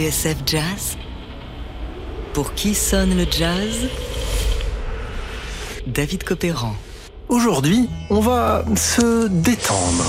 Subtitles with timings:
[0.00, 0.96] TSF Jazz
[2.32, 3.86] Pour qui sonne le jazz?
[5.86, 6.74] David Copéran.
[7.28, 10.06] Aujourd'hui, on va se détendre.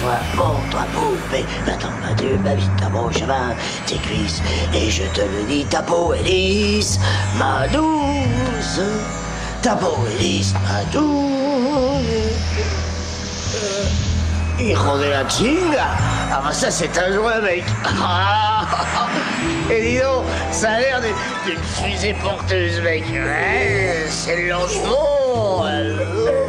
[0.00, 3.54] Toi, bon, toi, poupée, attends, ma Dieu, ma vie, ta beau chemin,
[3.84, 4.40] tes cuisses,
[4.74, 6.98] et je te le dis, ta peau est lisse,
[7.38, 8.80] ma douce,
[9.60, 11.10] ta peau est lisse, ma douce.
[14.58, 17.64] Hijo de la chinga Ah bah ça c'est un joint mec
[18.00, 18.66] Ah
[19.70, 25.64] Et dis donc, ça a l'air d'une fusée porteuse mec Ouais, c'est le lancement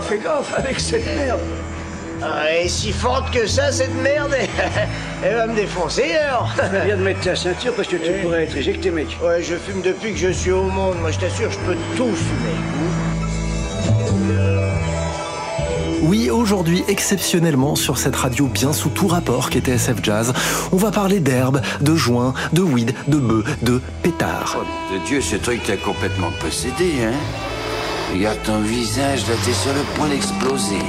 [0.08, 1.40] Fais gaffe avec cette merde.
[2.24, 4.36] Ah, Et si forte que ça cette merde
[5.24, 6.54] Elle va me défoncer alors
[6.86, 9.18] Viens de mettre ta ceinture parce que tu pourrais être éjecté, mec.
[9.24, 10.98] Ouais, je fume depuis que je suis au monde.
[11.00, 12.58] Moi, je t'assure, je peux tout fumer.
[16.04, 20.34] Oui, aujourd'hui, exceptionnellement, sur cette radio bien sous tout rapport qu'est TSF Jazz,
[20.72, 24.58] on va parler d'herbe, de joint, de weed, de bœuf, de pétard.
[24.60, 27.14] Oh, de Dieu, ce truc t'a complètement possédé, hein
[28.14, 30.80] Regarde ton visage, là, t'es sur le point d'exploser.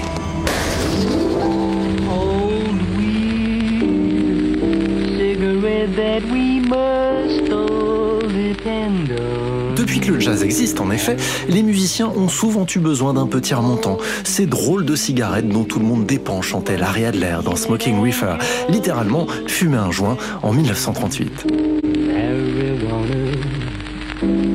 [2.09, 4.59] old weed,
[5.19, 7.02] cigarette that we must
[10.33, 11.17] Depuis que le jazz existe, en effet,
[11.49, 13.99] les musiciens ont souvent eu besoin d'un petit remontant.
[14.25, 18.37] Ces drôles de cigarettes dont tout le monde dépend, chantait Larry Adler dans Smoking Reefer.
[18.69, 21.47] Littéralement, fumer un joint en 1938.
[22.09, 23.33] Marijuana,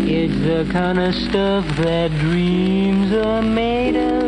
[0.08, 4.27] it's the kind of stuff that dreams are made of.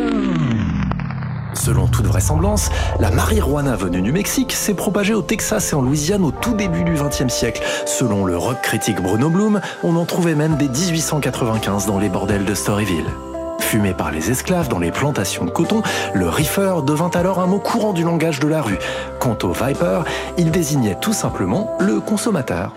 [1.70, 6.24] Selon toute vraisemblance, la marijuana venue du Mexique s'est propagée au Texas et en Louisiane
[6.24, 7.62] au tout début du XXe siècle.
[7.86, 12.44] Selon le rock critique Bruno Bloom, on en trouvait même dès 1895 dans les bordels
[12.44, 13.06] de Storyville.
[13.60, 15.84] Fumé par les esclaves dans les plantations de coton,
[16.16, 18.80] le reefer devint alors un mot courant du langage de la rue.
[19.20, 20.06] Quant au viper,
[20.40, 22.74] il désignait tout simplement le consommateur.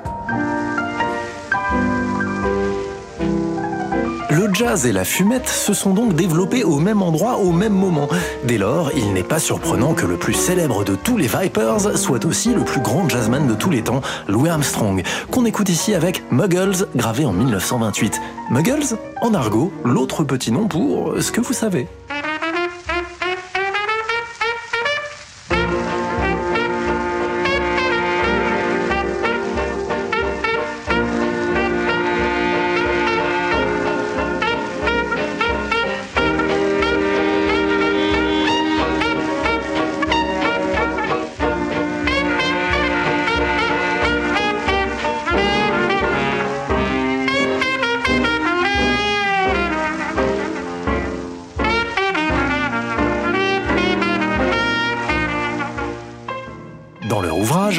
[4.62, 8.08] Jazz et la fumette se sont donc développés au même endroit au même moment.
[8.44, 12.24] Dès lors, il n'est pas surprenant que le plus célèbre de tous les Vipers soit
[12.24, 16.22] aussi le plus grand jazzman de tous les temps, Louis Armstrong, qu'on écoute ici avec
[16.30, 18.20] Muggles, gravé en 1928.
[18.50, 21.88] Muggles, en argot, l'autre petit nom pour ce que vous savez.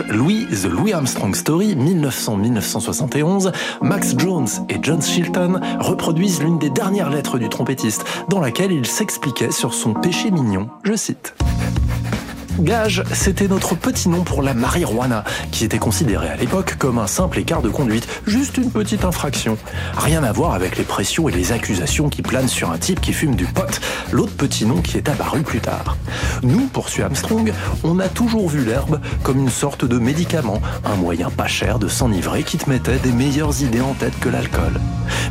[0.02, 7.10] Louis The Louis Armstrong Story 1900-1971, Max Jones et John Chilton reproduisent l'une des dernières
[7.10, 10.70] lettres du trompettiste, dans laquelle il s'expliquait sur son péché mignon.
[10.84, 11.36] Je cite.
[12.60, 17.08] Gage, c'était notre petit nom pour la marijuana, qui était considérée à l'époque comme un
[17.08, 19.58] simple écart de conduite, juste une petite infraction.
[19.98, 23.12] Rien à voir avec les pressions et les accusations qui planent sur un type qui
[23.12, 23.82] fume du pot,
[24.12, 25.98] l'autre petit nom qui est apparu plus tard.
[26.44, 27.52] Nous, poursuit Armstrong,
[27.84, 31.88] on a toujours vu l'herbe comme une sorte de médicament, un moyen pas cher de
[31.88, 34.80] s'enivrer qui te mettait des meilleures idées en tête que l'alcool.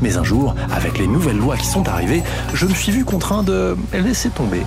[0.00, 2.22] Mais un jour, avec les nouvelles lois qui sont arrivées,
[2.53, 4.62] je me suis vu contraint de laisser tomber.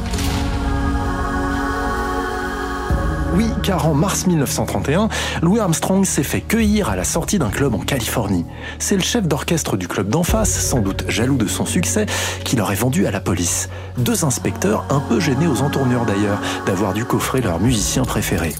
[3.35, 5.09] Oui, car en mars 1931,
[5.41, 8.45] Louis Armstrong s'est fait cueillir à la sortie d'un club en Californie.
[8.79, 12.05] C'est le chef d'orchestre du club d'en face, sans doute jaloux de son succès,
[12.45, 13.67] qui l'aurait vendu à la police.
[13.97, 18.53] Deux inspecteurs un peu gênés aux entournures d'ailleurs, d'avoir dû coffrer leur musicien préféré.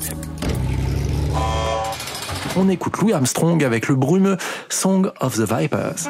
[2.57, 4.35] On écoute Louis Armstrong avec le brumeux
[4.67, 6.09] Song of the Vipers.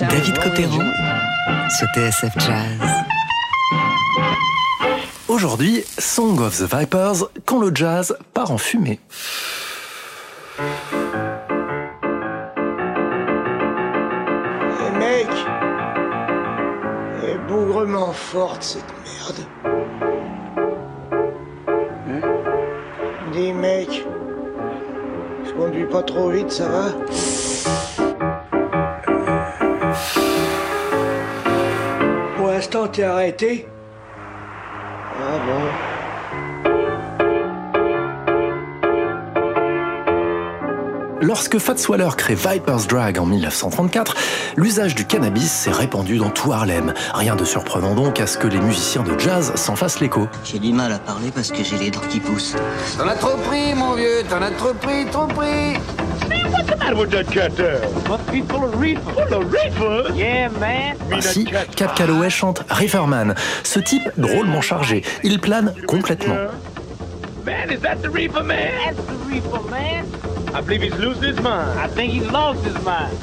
[0.00, 0.92] David joint.
[1.70, 2.80] sur TSF Jazz.
[5.28, 8.98] Aujourd'hui, Song of the Vipers, quand le jazz part en fumée.
[14.80, 15.28] Eh mec
[17.22, 19.46] Elle est bougrement forte cette merde.
[22.08, 22.20] Hein?
[23.32, 24.04] Dis mec,
[25.46, 26.86] je conduis pas trop vite, ça va?
[32.64, 33.66] L'instant, t'es arrêté?
[35.20, 35.93] Ah bon?
[41.24, 44.14] Lorsque Fats Waller crée Viper's Drag en 1934,
[44.58, 46.92] l'usage du cannabis s'est répandu dans tout Harlem.
[47.14, 50.28] Rien de surprenant donc à ce que les musiciens de jazz s'en fassent l'écho.
[50.44, 52.56] J'ai du mal à parler parce que j'ai les dents qui poussent.
[52.98, 55.78] T'en as trop pris, mon vieux, t'en as trop pris, trop pris.
[61.10, 63.34] Ainsi, Cap Calloway chante Reeferman.
[63.62, 66.36] Ce type drôlement chargé, il plane complètement.
[67.46, 68.72] Man, is that the Reaper Man?
[68.84, 70.04] That's the Reaper Man.
[70.54, 71.78] I believe he's losing his mind.
[71.80, 73.18] I think he's lost his mind.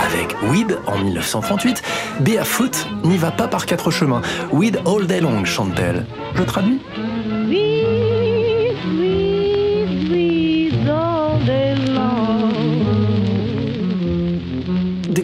[0.00, 1.82] Avec Weed en 1938,
[2.20, 4.22] Barefoot n'y va pas par quatre chemins.
[4.50, 6.06] Weed all day long, chante-t-elle.
[6.34, 6.80] Je traduis?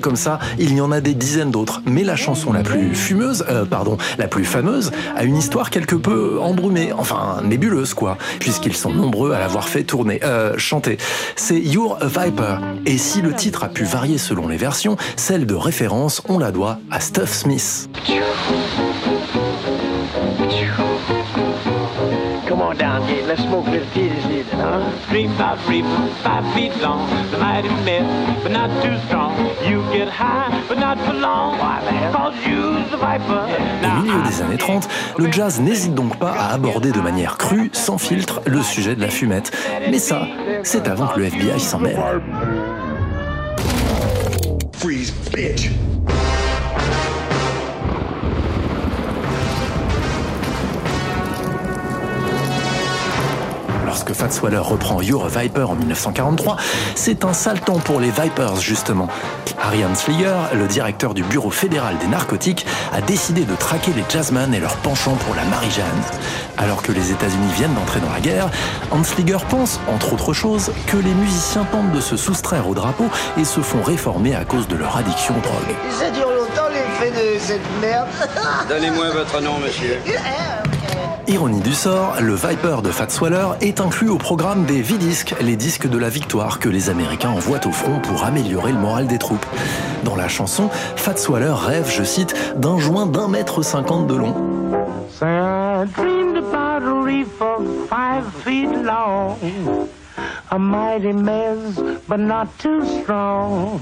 [0.05, 1.81] Comme ça, il y en a des dizaines d'autres.
[1.87, 5.97] Mais la chanson la plus fumeuse, euh, pardon, la plus fameuse, a une histoire quelque
[5.97, 10.99] peu embrumée, enfin nébuleuse quoi, puisqu'ils sont nombreux à l'avoir fait tourner, euh, chanter.
[11.37, 12.59] C'est You're a Viper.
[12.85, 16.53] Et si le titre a pu varier selon les versions, celle de référence, on la
[16.53, 17.89] doit à Stuff Smith.
[27.55, 29.33] Mighty myth, but not too strong.
[29.69, 31.59] You get high, but not for long.
[31.59, 32.13] Why, man?
[32.13, 33.47] Cause you's the Viper.
[33.85, 37.71] Au milieu des années 30, le jazz n'hésite donc pas à aborder de manière crue,
[37.73, 39.53] sans filtre, le sujet de la fumette.
[39.91, 40.27] Mais ça,
[40.65, 41.99] c'est avant que le FBI s'en mêle.
[44.73, 45.71] Freeze, bitch.
[53.95, 56.57] Lorsque Fats Waller reprend You're a Viper en 1943,
[56.97, 59.07] c'est un sale temps pour les Vipers justement.
[59.63, 64.53] Ariane Sliger, le directeur du Bureau fédéral des narcotiques, a décidé de traquer les jazzmen
[64.53, 65.87] et leur penchant pour la Marie-Jeanne.
[66.59, 68.51] Alors que les États-Unis viennent d'entrer dans la guerre,
[68.91, 73.07] Hansliger pense, entre autres choses, que les musiciens tentent de se soustraire au drapeau
[73.39, 75.77] et se font réformer à cause de leur addiction aux drogues.
[76.01, 78.09] Ça dure longtemps l'effet de cette merde
[78.69, 80.01] Donnez-moi votre nom, monsieur.
[81.27, 85.57] Ironie du sort, le Viper de Fats Waller est inclus au programme des V-Discs, les
[85.57, 89.19] disques de la victoire que les Américains envoient au front pour améliorer le moral des
[89.19, 89.47] troupes.
[90.05, 94.35] Dans la chanson, Fats Waller rêve, je cite, d'un joint d'un mètre cinquante de long.
[100.51, 103.81] A mighty mess, but not too strong.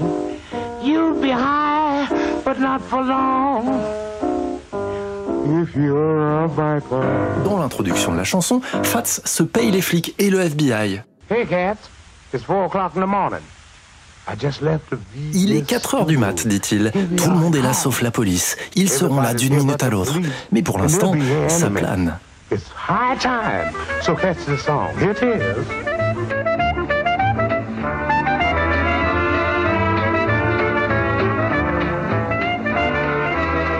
[0.82, 2.06] You'll be high,
[2.44, 4.01] but not for long.
[7.44, 11.02] Dans l'introduction de la chanson, Fats se paye les flics et le FBI.
[11.30, 11.76] Hey, cats.
[12.34, 13.40] It's four o'clock in the morning.
[15.34, 16.92] Il est 4 heures du mat, dit-il.
[17.16, 18.56] Tout le monde est là sauf la police.
[18.76, 20.18] Ils seront là d'une minute à l'autre.
[20.52, 21.12] Mais pour l'instant,
[21.48, 22.18] ça plane.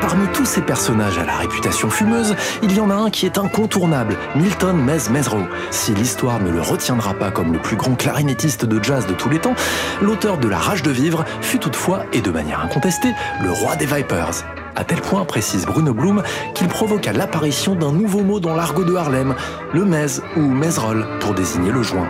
[0.03, 3.39] Parmi tous ces personnages à la réputation fumeuse, il y en a un qui est
[3.39, 5.09] incontournable, Milton Mez.
[5.71, 9.29] Si l'histoire ne le retiendra pas comme le plus grand clarinettiste de jazz de tous
[9.29, 9.55] les temps,
[10.03, 13.87] l'auteur de La Rage de vivre fut toutefois, et de manière incontestée, le roi des
[13.87, 14.45] Vipers.
[14.75, 18.97] À tel point, précise Bruno Blum, qu'il provoqua l'apparition d'un nouveau mot dans l'argot de
[18.97, 19.37] Harlem,
[19.73, 22.09] le mez ou mezrol, pour désigner le joint.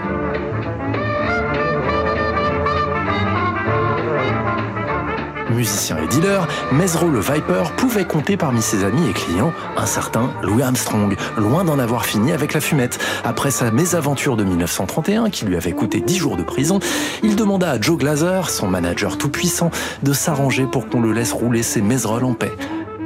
[5.62, 10.32] Musicien et dealer, Mesro le Viper pouvait compter parmi ses amis et clients un certain
[10.42, 12.98] Louis Armstrong, loin d'en avoir fini avec la fumette.
[13.22, 16.80] Après sa mésaventure de 1931, qui lui avait coûté 10 jours de prison,
[17.22, 19.70] il demanda à Joe Glazer, son manager tout-puissant,
[20.02, 22.50] de s'arranger pour qu'on le laisse rouler ses Mesrol en paix.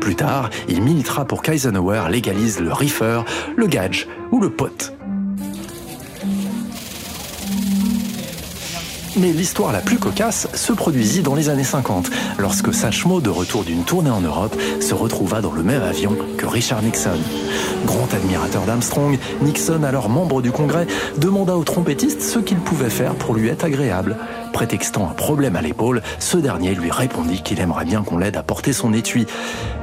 [0.00, 3.20] Plus tard, il militera pour qu'Eisenhower légalise le reefer,
[3.54, 4.94] le gage ou le pot.
[9.18, 13.64] Mais l'histoire la plus cocasse se produisit dans les années 50, lorsque Satchmo, de retour
[13.64, 17.18] d'une tournée en Europe, se retrouva dans le même avion que Richard Nixon.
[17.86, 23.14] Grand admirateur d'Armstrong, Nixon, alors membre du Congrès, demanda au trompettiste ce qu'il pouvait faire
[23.14, 24.18] pour lui être agréable.
[24.52, 28.42] Prétextant un problème à l'épaule, ce dernier lui répondit qu'il aimerait bien qu'on l'aide à
[28.42, 29.26] porter son étui.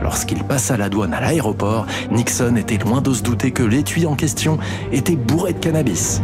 [0.04, 4.14] Lorsqu'il passa la douane à l'aéroport, Nixon était loin de se douter que l'étui en
[4.14, 4.60] question
[4.92, 6.22] était bourré de cannabis.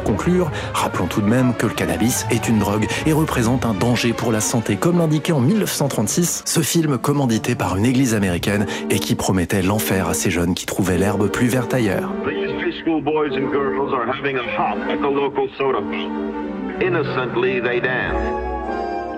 [0.00, 3.74] Pour conclure, rappelons tout de même que le cannabis est une drogue et représente un
[3.74, 8.64] danger pour la santé, comme l'indiquait en 1936 ce film commandité par une église américaine
[8.88, 12.10] et qui promettait l'enfer à ces jeunes qui trouvaient l'herbe plus verte ailleurs.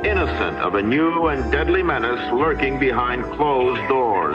[0.04, 4.34] Innocent of a new and deadly menace lurking behind closed doors.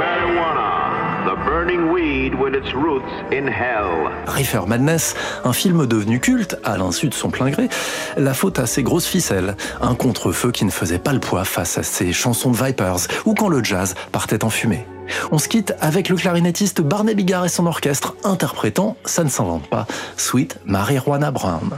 [0.00, 0.83] Marijuana.
[1.24, 4.12] The burning weed with its roots in hell.
[4.26, 5.14] Reefer Madness,
[5.44, 7.70] un film devenu culte, à l'insu de son plein gré,
[8.18, 11.78] la faute à ses grosses ficelles, un contre-feu qui ne faisait pas le poids face
[11.78, 14.86] à ses chansons de Vipers, ou quand le jazz partait en fumée.
[15.32, 19.66] On se quitte avec le clarinettiste Barney Bigard et son orchestre interprétant, ça ne s'invente
[19.68, 19.86] pas,
[20.18, 21.70] Sweet Marijuana Brown.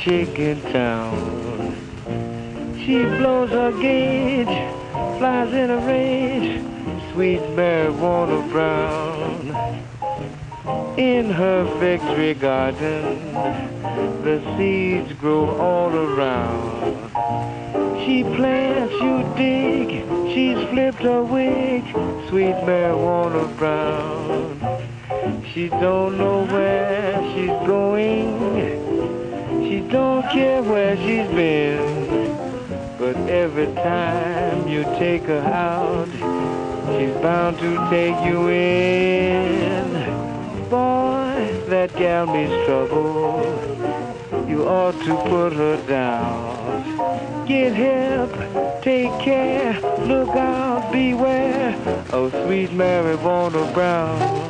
[0.00, 1.76] Wildest chick in town.
[2.78, 4.46] She blows her gauge,
[5.18, 6.62] flies in a rage,
[7.12, 9.30] sweet marijuana brown.
[10.98, 13.32] In her victory garden,
[14.24, 17.10] the seeds grow all around.
[18.04, 21.84] She plants, you dig, she's flipped her wig,
[22.28, 24.58] sweet marijuana brown.
[25.52, 28.89] She don't know where she's going,
[29.90, 32.36] don't care where she's been.
[32.98, 36.08] But every time you take her out,
[36.96, 39.90] she's bound to take you in.
[40.68, 42.26] Boy, that gal
[42.66, 43.40] trouble.
[44.48, 47.46] You ought to put her down.
[47.46, 48.32] Get help,
[48.82, 49.72] take care,
[50.06, 51.74] look out, beware
[52.12, 54.49] of sweet marijuana brown.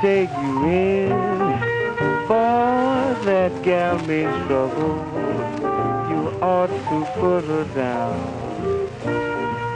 [0.00, 1.08] Take you in.
[2.26, 4.96] For that gal may struggle,
[6.10, 8.18] you ought to put her down.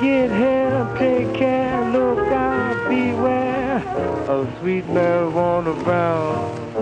[0.00, 3.79] Get help, take care, look out, beware
[4.29, 6.81] of sweet marijuana brown.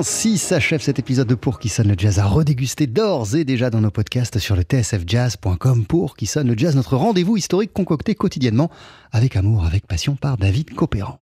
[0.00, 3.68] Ainsi s'achève cet épisode de Pour qui sonne le jazz à redéguster d'ores et déjà
[3.68, 5.84] dans nos podcasts sur le tsfjazz.com.
[5.84, 8.70] Pour qui sonne le jazz, notre rendez-vous historique concocté quotidiennement
[9.12, 11.18] avec amour, avec passion par David Copéran.